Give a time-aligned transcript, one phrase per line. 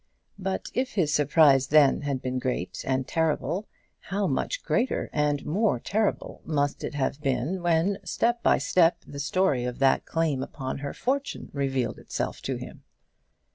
[0.39, 3.67] But if his surprise then had been great and terrible,
[3.99, 9.19] how much greater and more terrible must it have been when, step by step, the
[9.19, 12.83] story of that claim upon her fortune revealed itself to him!